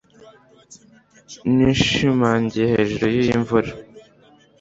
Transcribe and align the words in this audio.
nishimangiye 1.55 2.65
hejuru 2.73 3.05
yimvura 3.17 3.71